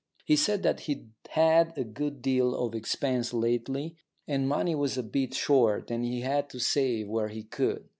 [0.25, 5.03] He said that he'd had a good deal of expense lately, and money was a
[5.03, 7.87] bit short, and he had to save where he could.